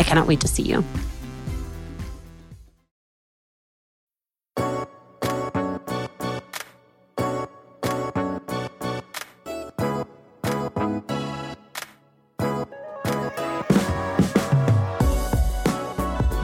[0.00, 0.82] I cannot wait to see you.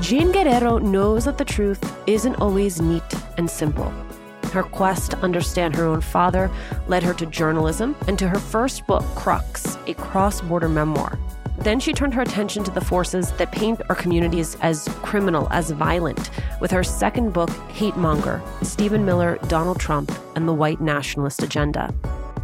[0.02, 3.02] Jean Guerrero knows that the truth isn't always neat
[3.38, 3.90] and simple.
[4.52, 6.50] Her quest to understand her own father
[6.88, 11.18] led her to journalism and to her first book, Crux, a cross border memoir.
[11.66, 15.72] Then she turned her attention to the forces that paint our communities as criminal, as
[15.72, 21.42] violent, with her second book, Hate Monger Stephen Miller, Donald Trump, and the White Nationalist
[21.42, 21.92] Agenda.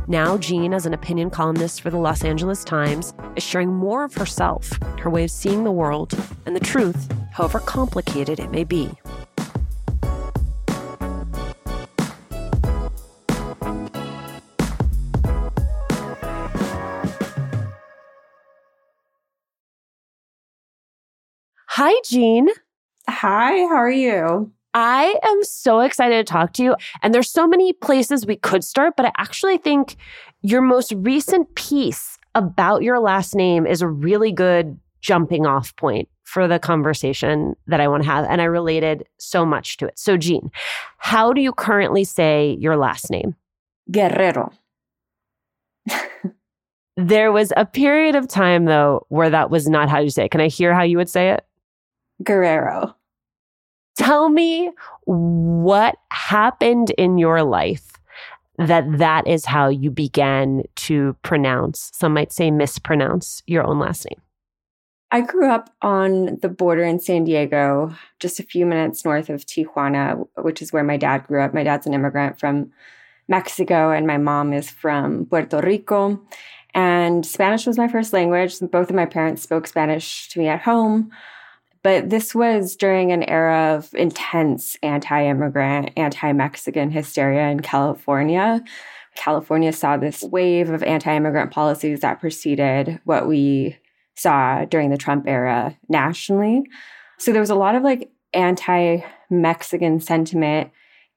[0.08, 4.14] Now, Jean, as an opinion columnist for the Los Angeles Times, is sharing more of
[4.14, 8.90] herself, her way of seeing the world, and the truth, however complicated it may be.
[21.84, 22.46] Hi, Jean.
[23.08, 24.52] Hi, how are you?
[24.72, 26.76] I am so excited to talk to you.
[27.02, 29.96] And there's so many places we could start, but I actually think
[30.42, 36.08] your most recent piece about your last name is a really good jumping off point
[36.22, 38.26] for the conversation that I want to have.
[38.30, 39.98] And I related so much to it.
[39.98, 40.52] So, Jean,
[40.98, 43.34] how do you currently say your last name?
[43.90, 44.52] Guerrero.
[46.96, 50.30] there was a period of time, though, where that was not how you say it.
[50.30, 51.44] Can I hear how you would say it?
[52.22, 52.94] Guerrero.
[53.96, 54.70] Tell me
[55.04, 57.92] what happened in your life
[58.58, 64.06] that that is how you began to pronounce, some might say mispronounce your own last
[64.08, 64.20] name.
[65.10, 69.44] I grew up on the border in San Diego, just a few minutes north of
[69.44, 71.52] Tijuana, which is where my dad grew up.
[71.52, 72.72] My dad's an immigrant from
[73.28, 76.20] Mexico, and my mom is from Puerto Rico.
[76.74, 78.58] And Spanish was my first language.
[78.60, 81.10] Both of my parents spoke Spanish to me at home.
[81.82, 88.62] But this was during an era of intense anti immigrant, anti Mexican hysteria in California.
[89.14, 93.76] California saw this wave of anti immigrant policies that preceded what we
[94.14, 96.62] saw during the Trump era nationally.
[97.18, 100.70] So there was a lot of like anti Mexican sentiment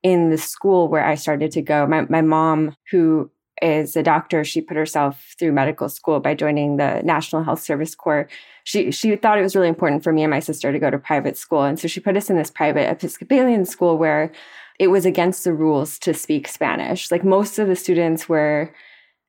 [0.03, 1.87] in the school where I started to go.
[1.87, 3.29] My, my mom, who
[3.61, 4.43] is a doctor.
[4.43, 8.27] She put herself through medical school by joining the National Health Service Corps.
[8.63, 10.97] She she thought it was really important for me and my sister to go to
[10.97, 14.31] private school, and so she put us in this private Episcopalian school where
[14.79, 17.11] it was against the rules to speak Spanish.
[17.11, 18.73] Like most of the students were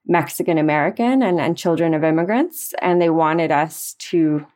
[0.07, 4.47] Mexican American and, and children of immigrants, and they wanted us to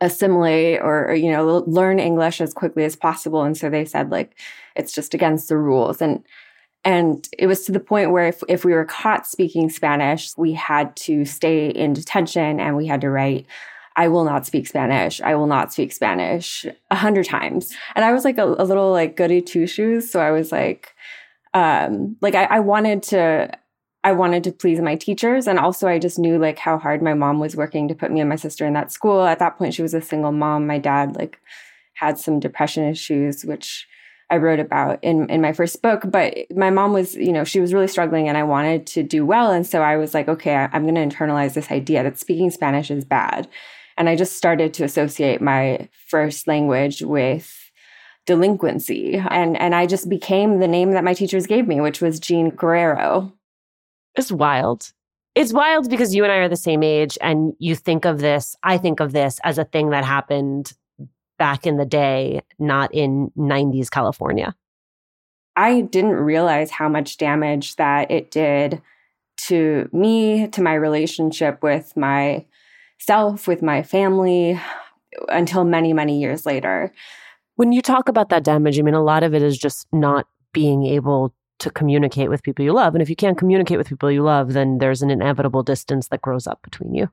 [0.00, 3.42] assimilate or, or you know learn English as quickly as possible.
[3.42, 4.38] And so they said like
[4.76, 6.24] it's just against the rules and
[6.88, 10.54] and it was to the point where if, if we were caught speaking Spanish, we
[10.54, 13.44] had to stay in detention and we had to write,
[13.94, 15.20] I will not speak Spanish.
[15.20, 17.74] I will not speak Spanish a hundred times.
[17.94, 20.10] And I was like a, a little like goody two shoes.
[20.10, 20.94] So I was like,
[21.52, 23.50] um, like I, I wanted to,
[24.02, 25.46] I wanted to please my teachers.
[25.46, 28.20] And also I just knew like how hard my mom was working to put me
[28.20, 29.24] and my sister in that school.
[29.24, 30.66] At that point, she was a single mom.
[30.66, 31.38] My dad like
[31.92, 33.86] had some depression issues, which
[34.30, 36.02] I wrote about in, in my first book.
[36.04, 39.24] But my mom was, you know, she was really struggling and I wanted to do
[39.24, 39.50] well.
[39.50, 42.90] And so I was like, okay, I'm going to internalize this idea that speaking Spanish
[42.90, 43.48] is bad.
[43.96, 47.70] And I just started to associate my first language with
[48.26, 49.16] delinquency.
[49.16, 52.50] And, and I just became the name that my teachers gave me, which was Jean
[52.50, 53.32] Guerrero.
[54.14, 54.92] It's wild.
[55.34, 58.56] It's wild because you and I are the same age, and you think of this,
[58.64, 60.72] I think of this as a thing that happened
[61.38, 64.54] back in the day, not in 90s California.
[65.56, 68.80] I didn't realize how much damage that it did
[69.46, 74.60] to me, to my relationship with myself, with my family,
[75.28, 76.92] until many, many years later.
[77.56, 80.26] When you talk about that damage, I mean, a lot of it is just not
[80.52, 82.94] being able to communicate with people you love.
[82.94, 86.22] And if you can't communicate with people you love, then there's an inevitable distance that
[86.22, 87.10] grows up between you.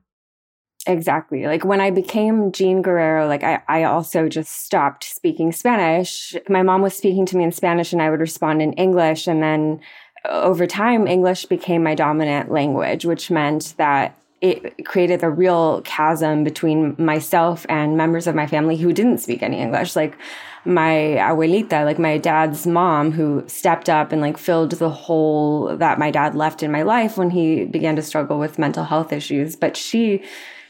[0.86, 1.46] Exactly.
[1.46, 6.36] Like when I became Jean Guerrero, like I, I also just stopped speaking Spanish.
[6.48, 9.26] My mom was speaking to me in Spanish and I would respond in English.
[9.26, 9.80] And then
[10.24, 15.80] uh, over time, English became my dominant language, which meant that it created a real
[15.82, 19.96] chasm between myself and members of my family who didn't speak any English.
[19.96, 20.16] Like
[20.64, 25.98] my abuelita, like my dad's mom, who stepped up and like filled the hole that
[25.98, 29.56] my dad left in my life when he began to struggle with mental health issues.
[29.56, 30.22] But she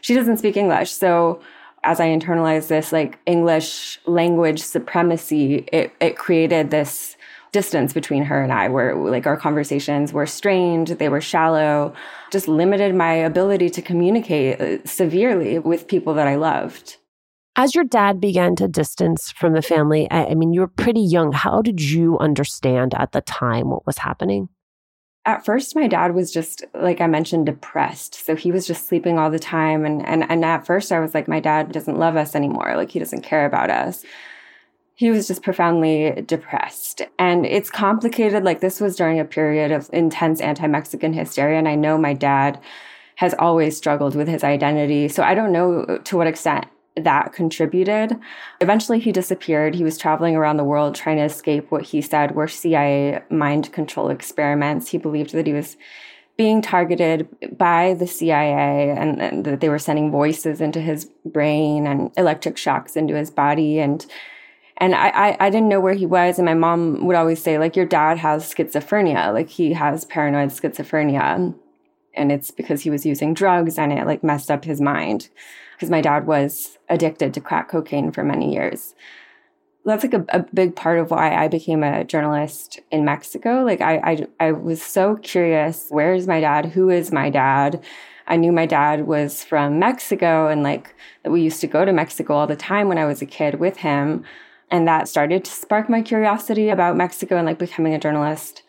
[0.07, 0.93] she doesn't speak English.
[0.93, 1.41] So
[1.83, 7.17] as I internalized this like English language supremacy, it, it created this
[7.51, 11.93] distance between her and I where like our conversations were strained, they were shallow,
[12.31, 16.99] just limited my ability to communicate uh, severely with people that I loved.
[17.57, 21.01] As your dad began to distance from the family, I, I mean, you were pretty
[21.01, 21.33] young.
[21.33, 24.51] How did you understand at the time what was happening?
[25.27, 28.15] At first my dad was just like i mentioned depressed.
[28.15, 29.85] So he was just sleeping all the time.
[29.85, 32.75] And and and at first i was like my dad doesn't love us anymore.
[32.77, 34.05] Like he doesn't care about us.
[34.95, 37.03] He was just profoundly depressed.
[37.19, 38.45] And it's complicated.
[38.45, 41.59] Like this was during a period of intense anti-mexican hysteria.
[41.59, 42.61] And i know my dad
[43.17, 45.09] has always struggled with his identity.
[45.09, 48.19] So i don't know to what extent that contributed.
[48.61, 49.75] Eventually, he disappeared.
[49.75, 53.73] He was traveling around the world trying to escape what he said were CIA mind
[53.73, 54.89] control experiments.
[54.89, 55.77] He believed that he was
[56.37, 61.87] being targeted by the CIA and, and, that they were sending voices into his brain
[61.87, 63.79] and electric shocks into his body.
[63.79, 64.05] And
[64.79, 66.39] and I, I, I didn't know where he was.
[66.39, 70.51] And my mom would always say, like, your dad has schizophrenia, like he has paranoid
[70.51, 71.55] schizophrenia.
[72.13, 75.29] And it's because he was using drugs and it like messed up his mind
[75.77, 78.95] because my dad was addicted to crack cocaine for many years.
[79.85, 83.63] That's like a, a big part of why I became a journalist in Mexico.
[83.63, 86.67] Like I, I, I was so curious, where is my dad?
[86.67, 87.85] Who is my dad?
[88.27, 91.93] I knew my dad was from Mexico and like that we used to go to
[91.93, 94.25] Mexico all the time when I was a kid with him.
[94.71, 98.63] And that started to spark my curiosity about Mexico and like becoming a journalist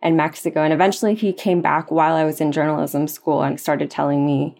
[0.00, 0.62] in Mexico.
[0.62, 4.56] And eventually he came back while I was in journalism school and started telling me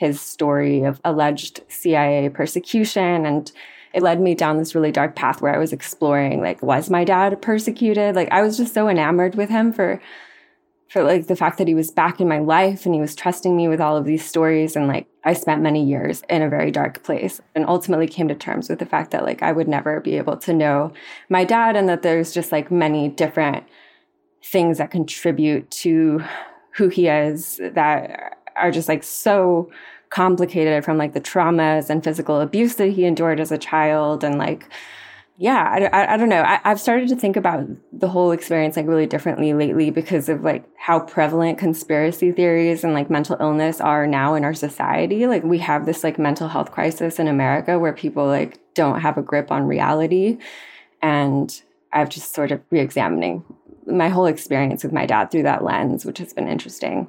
[0.00, 3.52] his story of alleged CIA persecution and
[3.92, 7.04] it led me down this really dark path where I was exploring like was my
[7.04, 8.14] dad persecuted?
[8.14, 10.00] Like I was just so enamored with him for
[10.88, 13.54] for like the fact that he was back in my life and he was trusting
[13.54, 14.74] me with all of these stories.
[14.74, 18.34] And like I spent many years in a very dark place and ultimately came to
[18.34, 20.94] terms with the fact that like I would never be able to know
[21.28, 23.64] my dad and that there's just like many different
[24.42, 26.24] things that contribute to
[26.72, 29.70] who he is that are just like so
[30.10, 34.38] complicated from like the traumas and physical abuse that he endured as a child and
[34.38, 34.68] like
[35.38, 36.42] yeah i, I, I don't know.
[36.42, 40.42] I, i've started to think about the whole experience like really differently lately because of
[40.42, 45.26] like how prevalent conspiracy theories and like mental illness are now in our society.
[45.26, 49.16] Like we have this like mental health crisis in america where people like don't have
[49.16, 50.38] a grip on reality.
[51.02, 53.44] And i've just sort of re-examining
[53.86, 57.08] my whole experience with my dad through that lens which has been interesting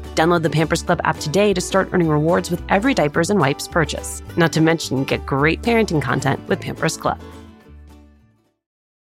[0.15, 3.67] Download the Pampers Club app today to start earning rewards with every diapers and wipes
[3.67, 4.21] purchase.
[4.37, 7.19] Not to mention, get great parenting content with Pampers Club.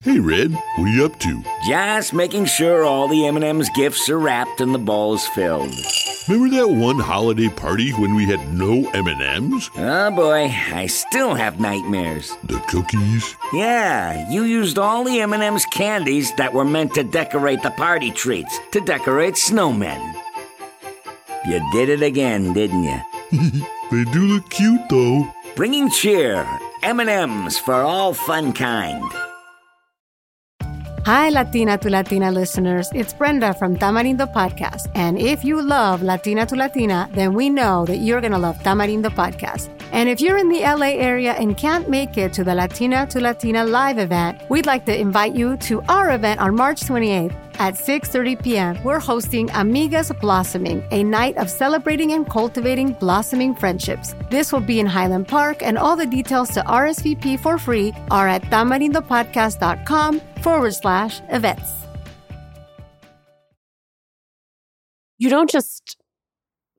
[0.04, 1.42] Hey, Red, what are you up to?
[1.66, 5.74] Just making sure all the M&M's gifts are wrapped and the bowls filled.
[6.28, 9.70] Remember that one holiday party when we had no M&Ms?
[9.76, 12.36] Oh boy, I still have nightmares.
[12.44, 13.34] The cookies?
[13.54, 18.58] Yeah, you used all the M&M's candies that were meant to decorate the party treats,
[18.72, 20.23] to decorate snowmen.
[21.46, 23.00] You did it again, didn't you?
[23.90, 25.28] they do look cute though.
[25.54, 26.48] Bringing cheer,
[26.82, 29.04] M&M's for all fun kind.
[31.04, 32.88] Hi, Latina to Latina listeners.
[32.94, 34.90] It's Brenda from Tamarindo Podcast.
[34.94, 38.56] And if you love Latina to Latina, then we know that you're going to love
[38.60, 39.68] Tamarindo Podcast.
[39.92, 43.20] And if you're in the LA area and can't make it to the Latina to
[43.20, 47.74] Latina live event, we'd like to invite you to our event on March 28th at
[47.74, 48.82] 6:30 p.m.
[48.82, 54.14] We're hosting Amigas Blossoming, a night of celebrating and cultivating blossoming friendships.
[54.30, 58.28] This will be in Highland Park, and all the details to RSVP for free are
[58.28, 61.70] at tamarindopodcast.com forward slash events.
[65.18, 65.96] You don't just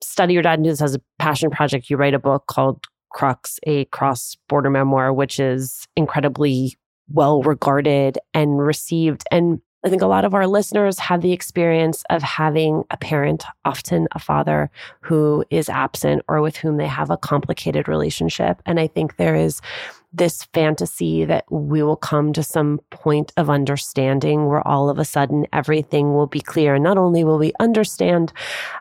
[0.03, 1.89] study your dad and as a passion project.
[1.89, 6.77] You write a book called Crux, a cross border memoir, which is incredibly
[7.09, 9.23] well regarded and received.
[9.31, 13.45] And I think a lot of our listeners have the experience of having a parent,
[13.65, 18.63] often a father, who is absent or with whom they have a complicated relationship.
[18.65, 19.61] And I think there is
[20.11, 25.05] this fantasy that we will come to some point of understanding where all of a
[25.05, 26.73] sudden everything will be clear.
[26.75, 28.33] And not only will we understand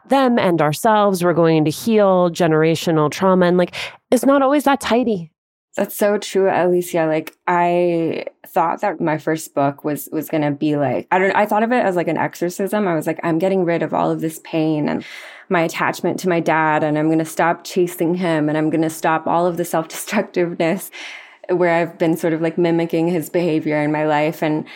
[0.08, 3.44] them and ourselves, we're going to heal generational trauma.
[3.44, 3.74] And like,
[4.10, 5.33] it's not always that tidy.
[5.76, 7.06] That's so true, Alicia.
[7.06, 11.34] Like I thought that my first book was was going to be like I don't
[11.34, 12.86] I thought of it as like an exorcism.
[12.86, 15.04] I was like I'm getting rid of all of this pain and
[15.48, 18.82] my attachment to my dad and I'm going to stop chasing him and I'm going
[18.82, 20.90] to stop all of the self-destructiveness
[21.50, 24.66] where I've been sort of like mimicking his behavior in my life and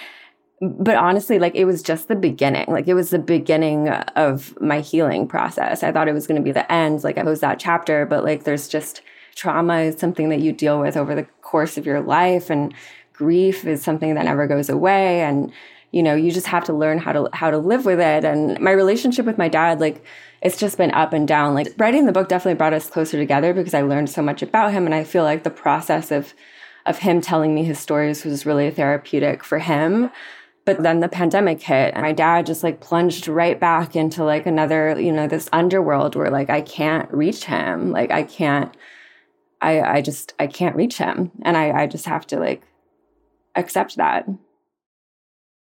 [0.60, 4.80] but honestly like it was just the beginning like it was the beginning of my
[4.80, 7.60] healing process i thought it was going to be the end like i was that
[7.60, 9.00] chapter but like there's just
[9.38, 12.74] trauma is something that you deal with over the course of your life and
[13.12, 15.52] grief is something that never goes away and
[15.92, 18.24] you know you just have to learn how to how to live with it.
[18.24, 20.04] And my relationship with my dad like
[20.42, 21.54] it's just been up and down.
[21.54, 24.72] Like writing the book definitely brought us closer together because i learned so much about
[24.72, 26.34] him and i feel like the process of
[26.84, 30.10] of him telling me his stories was really therapeutic for him.
[30.64, 34.46] But then the pandemic hit and my dad just like plunged right back into like
[34.46, 37.92] another you know this underworld where like i can't reach him.
[37.92, 38.74] Like i can't
[39.60, 41.30] I, I just I can't reach him.
[41.42, 42.62] And I, I just have to like
[43.54, 44.26] accept that.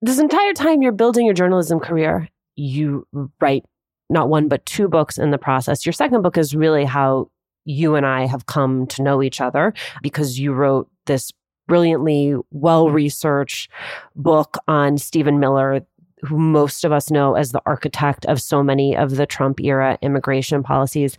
[0.02, 3.08] This entire time you're building your journalism career, you
[3.40, 3.66] write
[4.10, 5.86] not one but two books in the process.
[5.86, 7.30] Your second book is really how
[7.66, 11.32] you and I have come to know each other because you wrote this
[11.68, 13.72] brilliantly well researched
[14.16, 15.82] book on Stephen Miller,
[16.22, 19.98] who most of us know as the architect of so many of the Trump era
[20.02, 21.16] immigration policies.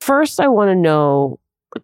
[0.00, 1.38] First, I want to know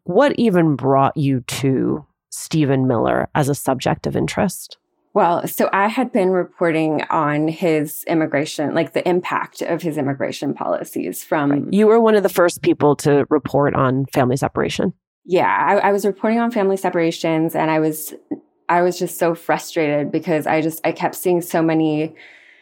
[0.05, 4.79] what even brought you to Stephen Miller as a subject of interest?
[5.15, 10.55] Well, so I had been reporting on his immigration, like the impact of his immigration
[10.55, 11.51] policies from.
[11.51, 11.73] Right.
[11.73, 14.93] You were one of the first people to report on family separation.
[15.25, 18.15] Yeah, I, I was reporting on family separations, and I was,
[18.69, 22.15] I was just so frustrated because I just I kept seeing so many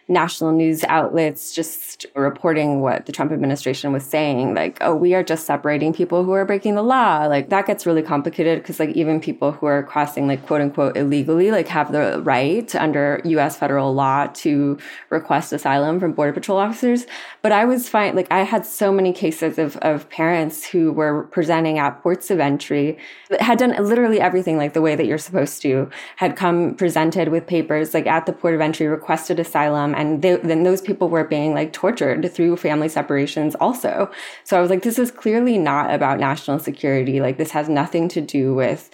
[0.08, 5.24] national news outlets just reporting what the Trump administration was saying, like, oh, we are
[5.24, 7.26] just separating people who are breaking the law.
[7.26, 10.96] Like that gets really complicated because like even people who are crossing like quote unquote
[10.96, 14.78] illegally, like have the right under US federal law to
[15.10, 17.06] request asylum from border patrol officers.
[17.42, 18.14] But I was fine.
[18.14, 22.38] Like I had so many cases of, of parents who were presenting at ports of
[22.38, 22.96] entry,
[23.30, 27.28] that had done literally everything like the way that you're supposed to, had come presented
[27.28, 31.08] with papers like at the port of entry, requested asylum and they, then those people
[31.08, 34.10] were being like tortured through family separations also
[34.44, 38.08] so i was like this is clearly not about national security like this has nothing
[38.08, 38.90] to do with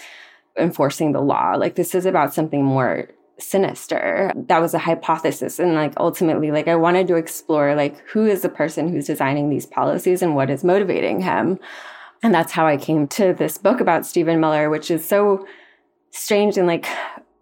[0.56, 3.09] enforcing the law like this is about something more
[3.42, 4.32] sinister.
[4.37, 5.59] That was a hypothesis.
[5.59, 9.50] And like ultimately, like I wanted to explore like who is the person who's designing
[9.50, 11.59] these policies and what is motivating him.
[12.23, 15.47] And that's how I came to this book about Stephen Miller, which is so
[16.11, 16.87] strange and like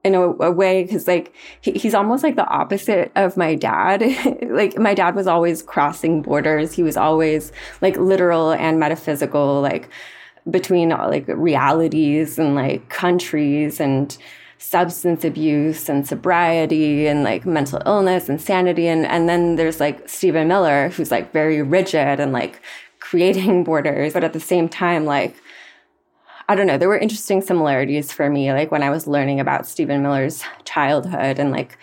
[0.02, 4.02] in a, a way because like he, he's almost like the opposite of my dad.
[4.50, 6.72] Like my dad was always crossing borders.
[6.72, 9.88] He was always like literal and metaphysical like
[10.50, 14.16] between like realities and like countries and
[14.58, 18.88] substance abuse and sobriety and like mental illness and sanity.
[18.88, 22.60] And and then there's like Stephen Miller who's like very rigid and like
[22.98, 24.12] creating borders.
[24.12, 25.34] But at the same time like
[26.50, 29.68] I don't know, there were interesting similarities for me, like when I was learning about
[29.68, 31.78] Stephen Miller's childhood and like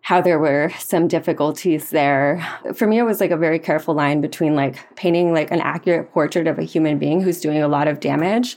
[0.00, 2.42] how there were some difficulties there.
[2.74, 6.10] For me, it was like a very careful line between like painting like an accurate
[6.10, 8.56] portrait of a human being who's doing a lot of damage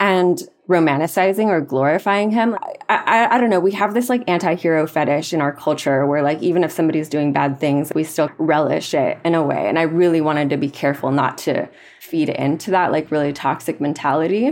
[0.00, 2.56] and romanticizing or glorifying him.
[2.60, 3.60] I, I, I, don't know.
[3.60, 7.08] We have this like anti hero fetish in our culture where, like, even if somebody's
[7.08, 9.68] doing bad things, we still relish it in a way.
[9.68, 11.68] And I really wanted to be careful not to
[12.00, 14.50] feed into that like really toxic mentality.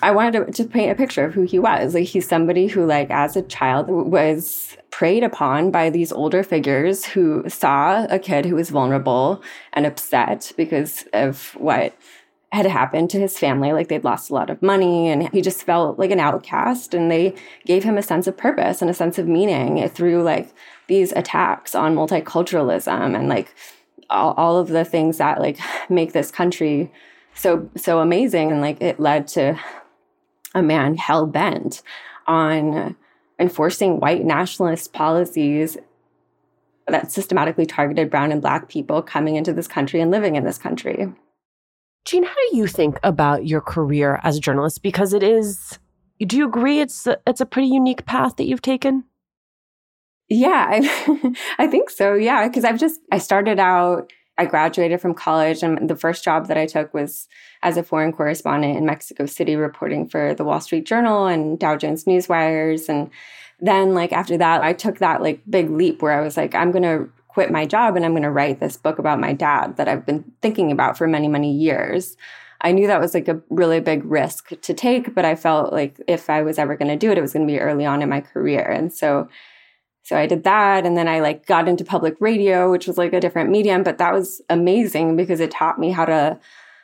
[0.00, 1.94] I wanted to, to paint a picture of who he was.
[1.94, 7.04] Like he's somebody who like as a child was preyed upon by these older figures
[7.04, 11.94] who saw a kid who was vulnerable and upset because of what
[12.52, 13.72] had happened to his family.
[13.72, 16.92] Like they'd lost a lot of money and he just felt like an outcast.
[16.92, 20.52] And they gave him a sense of purpose and a sense of meaning through like
[20.86, 23.54] these attacks on multiculturalism and like
[24.10, 26.92] all, all of the things that like make this country
[27.34, 29.58] so so amazing and like it led to
[30.54, 31.80] a man hell bent
[32.26, 32.94] on
[33.38, 35.78] enforcing white nationalist policies
[36.86, 40.58] that systematically targeted brown and black people coming into this country and living in this
[40.58, 41.10] country.
[42.04, 44.82] Jean, how do you think about your career as a journalist?
[44.82, 45.78] Because it is,
[46.18, 49.04] do you agree it's a, it's a pretty unique path that you've taken?
[50.28, 52.14] Yeah, I, I think so.
[52.14, 54.10] Yeah, because I've just I started out.
[54.38, 57.28] I graduated from college, and the first job that I took was
[57.62, 61.76] as a foreign correspondent in Mexico City, reporting for the Wall Street Journal and Dow
[61.76, 62.88] Jones Newswires.
[62.88, 63.10] And
[63.60, 66.72] then, like after that, I took that like big leap where I was like, I'm
[66.72, 69.78] going to quit my job and I'm going to write this book about my dad
[69.78, 72.16] that I've been thinking about for many, many years.
[72.60, 75.98] I knew that was like a really big risk to take, but I felt like
[76.06, 78.02] if I was ever going to do it, it was going to be early on
[78.02, 78.62] in my career.
[78.62, 79.28] And so
[80.04, 80.84] so I did that.
[80.84, 83.98] And then I like got into public radio, which was like a different medium, but
[83.98, 86.38] that was amazing because it taught me how to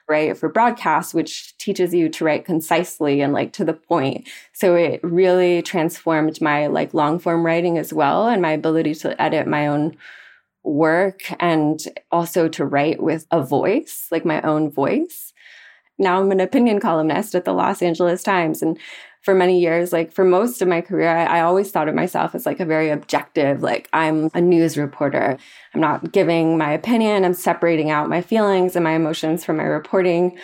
[0.09, 4.27] write for broadcast, which teaches you to write concisely and like to the point.
[4.53, 9.21] So it really transformed my like long form writing as well and my ability to
[9.21, 9.97] edit my own
[10.69, 15.33] work and also to write with a voice, like my own voice.
[15.99, 18.79] Now I'm an opinion columnist at the Los Angeles Times and
[19.23, 22.35] for many years, like for most of my career, I, I, always thought of myself
[22.35, 25.37] as like a very objective, like I'm a news reporter.
[25.75, 27.25] I'm not giving my opinion.
[27.25, 30.39] I'm separating out my feelings and my emotions from my reporting.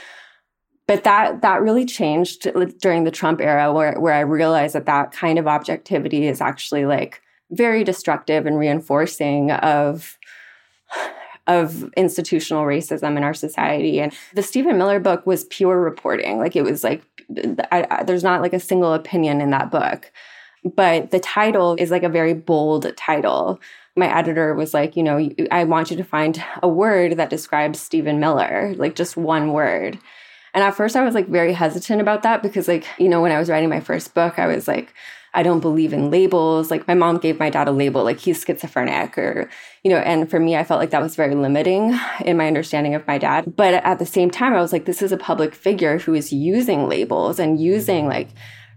[0.87, 2.47] But that that really changed
[2.81, 6.85] during the Trump era, where where I realized that that kind of objectivity is actually
[6.85, 7.23] like
[7.57, 10.19] very destructive and reinforcing of
[11.47, 14.01] of institutional racism in our society.
[14.01, 16.39] And the Stephen Miller book was pure reporting.
[16.39, 17.03] Like it was like,
[17.71, 20.11] I, I, there's not like a single opinion in that book.
[20.65, 23.61] But the title is like a very bold title.
[23.95, 27.79] My editor was like, you know, I want you to find a word that describes
[27.79, 29.99] Stephen Miller, like just one word.
[30.55, 33.33] And at first I was like very hesitant about that because like, you know, when
[33.33, 34.95] I was writing my first book, I was like,
[35.35, 36.71] I don't believe in labels.
[36.71, 39.51] Like my mom gave my dad a label, like he's schizophrenic or,
[39.83, 42.95] you know, and for me, I felt like that was very limiting in my understanding
[42.95, 43.57] of my dad.
[43.57, 46.33] But at the same time, I was like, this is a public figure who is
[46.33, 48.29] using labels and using like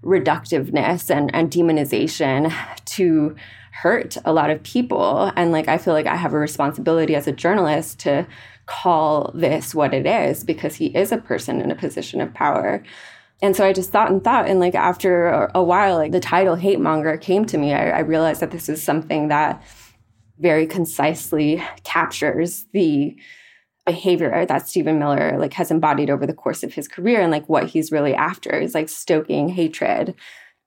[0.04, 2.54] reductiveness and, and demonization
[2.86, 3.36] to
[3.72, 5.32] hurt a lot of people.
[5.36, 8.26] And like, I feel like I have a responsibility as a journalist to
[8.66, 12.84] call this what it is because he is a person in a position of power.
[13.42, 14.48] And so I just thought and thought.
[14.48, 17.74] And like after a, while, like the title hate monger came to me.
[17.74, 19.62] I, I realized that this is something that
[20.40, 23.16] very concisely captures the
[23.86, 27.48] behavior that Stephen Miller like has embodied over the course of his career and like
[27.48, 30.14] what he's really after is like stoking hatred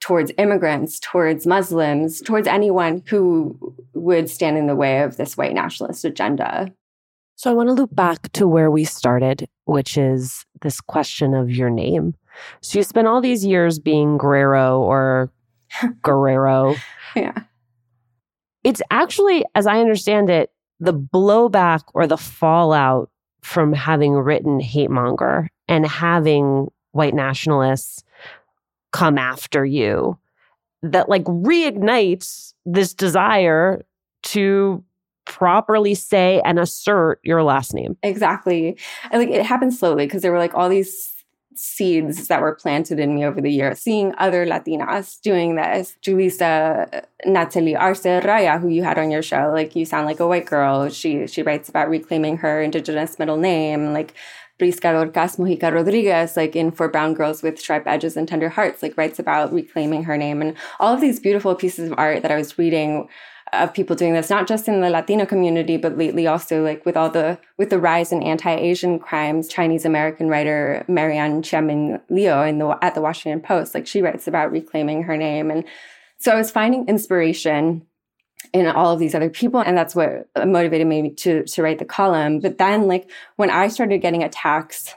[0.01, 5.53] towards immigrants, towards Muslims, towards anyone who would stand in the way of this white
[5.53, 6.73] nationalist agenda.
[7.37, 11.51] So I want to loop back to where we started, which is this question of
[11.51, 12.15] your name.
[12.61, 15.31] So you spent all these years being Guerrero or
[16.03, 16.77] Guerrero.
[17.17, 17.43] yeah.
[18.63, 23.11] It's actually, as I understand it, the blowback or the fallout
[23.43, 28.05] from having written hate monger and having white nationalists
[28.93, 30.19] come after you
[30.83, 33.83] that like reignites this desire
[34.23, 34.83] to
[35.27, 37.97] properly say and assert your last name.
[38.03, 38.77] Exactly.
[39.11, 41.20] And like it happened slowly because there were like all these
[41.55, 45.97] seeds that were planted in me over the years, seeing other Latinas doing this.
[46.03, 50.21] Julissa uh, Natalie Arce Raya, who you had on your show, like you sound like
[50.21, 50.89] a white girl.
[50.89, 54.15] She she writes about reclaiming her indigenous middle name, like
[54.59, 58.83] Prisca Dorcas Mojica Rodriguez, like in For Brown Girls with Sharp Edges and Tender Hearts,
[58.83, 60.43] like writes about reclaiming her name.
[60.43, 63.09] And all of these beautiful pieces of art that I was reading
[63.53, 66.97] of people doing this, not just in the Latino community, but lately also like with
[66.97, 69.49] all the with the rise in anti-Asian crimes.
[69.49, 74.27] Chinese American writer Marianne Chia-Ming Liu in the at the Washington Post, like she writes
[74.27, 75.65] about reclaiming her name, and
[76.19, 77.87] so I was finding inspiration
[78.53, 81.85] in all of these other people and that's what motivated me to to write the
[81.85, 84.95] column but then like when i started getting attacks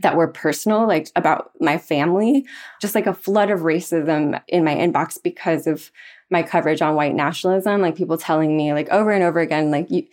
[0.00, 2.44] that were personal like about my family
[2.80, 5.92] just like a flood of racism in my inbox because of
[6.34, 9.90] my coverage on white nationalism like people telling me like over and over again like
[9.90, 10.06] you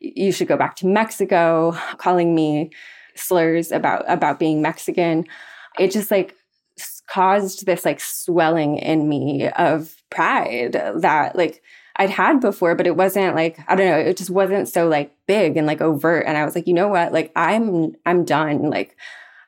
[0.00, 2.70] you should go back to mexico calling me
[3.14, 5.24] slurs about about being mexican
[5.78, 6.34] it just like
[7.06, 11.62] caused this like swelling in me of pride that like
[11.98, 15.14] I'd had before, but it wasn't like, I don't know, it just wasn't so like
[15.26, 16.26] big and like overt.
[16.26, 17.12] And I was like, you know what?
[17.12, 18.68] Like I'm, I'm done.
[18.68, 18.96] Like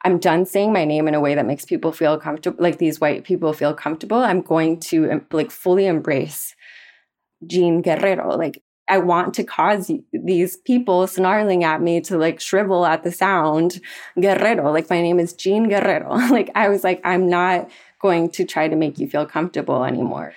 [0.05, 3.01] I'm done saying my name in a way that makes people feel comfortable, like these
[3.01, 4.19] white people feel comfortable.
[4.19, 6.55] I'm going to like fully embrace
[7.47, 8.37] Jean Guerrero.
[8.37, 13.13] Like I want to cause these people snarling at me to like shrivel at the
[13.13, 13.81] sound
[14.21, 14.73] Guerrero.
[14.73, 16.15] Like my name is Jean Guerrero.
[16.31, 20.33] like I was like, I'm not going to try to make you feel comfortable anymore.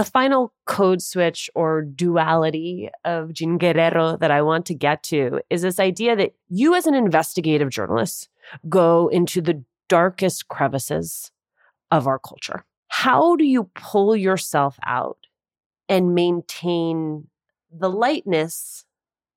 [0.00, 5.42] The final code switch or duality of Jean Guerrero that I want to get to
[5.50, 8.30] is this idea that you, as an investigative journalist,
[8.66, 11.32] go into the darkest crevices
[11.90, 12.64] of our culture.
[12.88, 15.18] How do you pull yourself out
[15.86, 17.26] and maintain
[17.70, 18.86] the lightness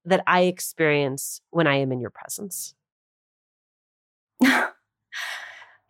[0.05, 2.73] that I experience when I am in your presence?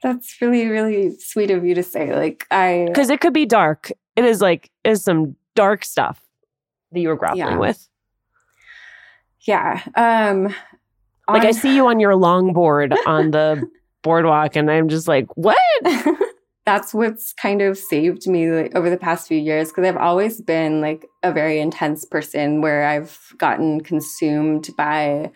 [0.01, 2.15] That's really, really sweet of you to say.
[2.15, 6.21] Like I Because it could be dark it is like is some dark stuff
[6.91, 7.57] that you were grappling yeah.
[7.57, 7.87] with.
[9.41, 9.81] Yeah.
[9.95, 10.53] Um
[11.27, 13.67] like I see you on your longboard on the
[14.01, 15.57] boardwalk and I'm just like, "What?"
[16.65, 20.39] That's what's kind of saved me like, over the past few years because I've always
[20.39, 25.31] been like a very intense person where I've gotten consumed by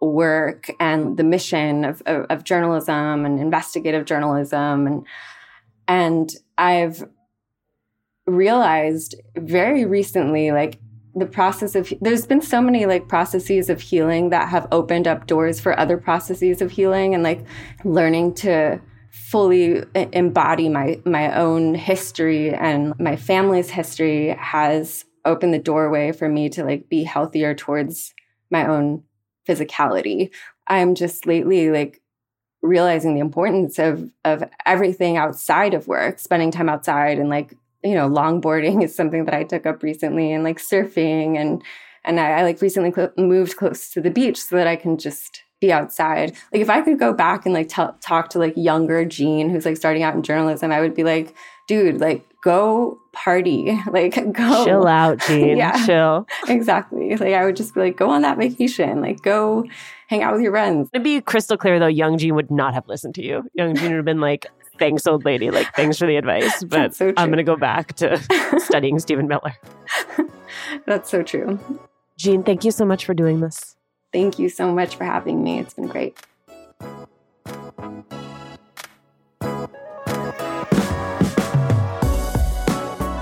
[0.00, 5.06] work and the mission of, of, of journalism and investigative journalism and
[5.88, 7.02] and I've
[8.28, 10.78] realized very recently, like
[11.14, 15.26] the process of there's been so many like processes of healing that have opened up
[15.26, 17.44] doors for other processes of healing and like
[17.84, 25.58] learning to fully embody my my own history and my family's history has opened the
[25.58, 28.14] doorway for me to like be healthier towards
[28.50, 29.02] my own
[29.46, 30.30] physicality.
[30.66, 32.00] I'm just lately like
[32.62, 37.94] realizing the importance of of everything outside of work spending time outside and like you
[37.94, 41.62] know, longboarding is something that I took up recently and like surfing and
[42.04, 44.98] and I, I like recently cl- moved close to the beach so that I can
[44.98, 46.30] just be outside.
[46.52, 49.66] Like if I could go back and like t- talk to like younger Jean who's
[49.66, 51.34] like starting out in journalism, I would be like,
[51.66, 55.56] dude, like go party, like go chill out, Jean.
[55.56, 56.26] yeah, chill.
[56.48, 57.16] exactly.
[57.16, 59.64] Like I would just be like, go on that vacation, like go
[60.06, 60.90] hang out with your friends.
[60.92, 63.44] To be crystal clear though, young Jean would not have listened to you.
[63.54, 64.46] Young Jean would have been like,
[64.78, 65.50] thanks, old lady.
[65.50, 66.64] Like, thanks for the advice.
[66.68, 68.18] But so I'm going to go back to
[68.58, 69.54] studying Stephen Miller.
[70.86, 71.58] That's so true.
[72.16, 73.76] Jean, thank you so much for doing this.
[74.12, 75.58] Thank you so much for having me.
[75.58, 76.18] It's been great.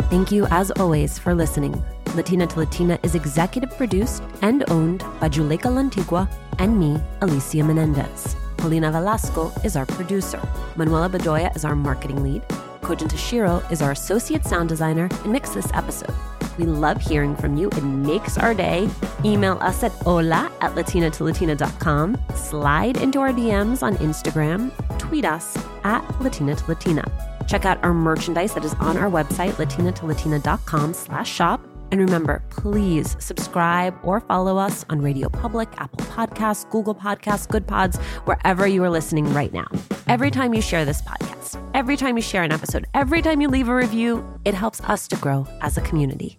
[0.09, 1.83] Thank you, as always, for listening.
[2.15, 8.37] Latina to Latina is executive produced and owned by Juleyka Lantigua and me, Alicia Menendez.
[8.67, 10.43] Paulina Velasco is our producer.
[10.75, 12.43] Manuela Bedoya is our marketing lead.
[12.81, 16.13] Kojin Tashiro is our associate sound designer and mixed this episode.
[16.59, 17.69] We love hearing from you.
[17.69, 18.89] It makes our day.
[19.25, 22.19] Email us at hola at latinatolatina.com.
[22.35, 24.73] Slide into our DMs on Instagram.
[24.99, 27.05] Tweet us at Latina to Latina.
[27.47, 31.61] Check out our merchandise that is on our website, latinatolatina.com slash shop.
[31.97, 37.67] And remember, please subscribe or follow us on Radio Public, Apple Podcasts, Google Podcasts, Good
[37.67, 39.67] Pods, wherever you are listening right now.
[40.07, 43.49] Every time you share this podcast, every time you share an episode, every time you
[43.49, 46.39] leave a review, it helps us to grow as a community.